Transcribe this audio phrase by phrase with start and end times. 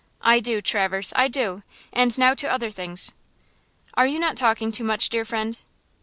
[0.23, 1.61] "I do, Traverse, I do;
[1.93, 3.11] and now to other things."
[3.93, 5.59] "Are you not talking too much, dear friend?"